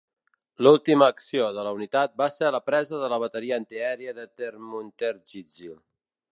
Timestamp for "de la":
1.57-1.73, 3.05-3.21